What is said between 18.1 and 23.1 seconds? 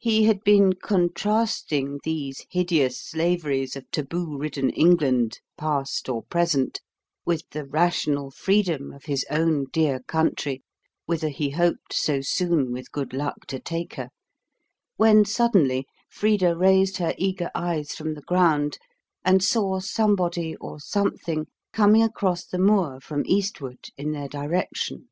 the ground, and saw somebody or something coming across the moor